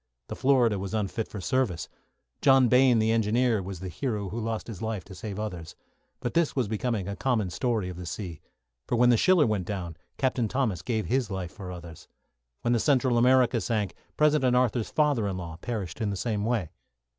[0.29, 1.87] The "Florida" was unfit for service.
[2.41, 5.75] John Bayne, the engineer, was the hero who lost his life to save others.
[6.21, 8.41] But this was becoming a common story of the sea;
[8.87, 12.07] for when the "Schiller" went down, Captain Thomas gave his life for others.
[12.61, 16.71] When the "Central America" sank, President Arthur's father in law perished in the same way.